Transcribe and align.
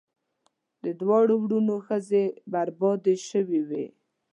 د 0.83 0.85
دواړو 1.01 1.35
وروڼو 1.43 1.77
ښځې 1.87 2.23
بربادي 2.51 3.15
شوې 3.29 3.61
وې. 3.69 3.85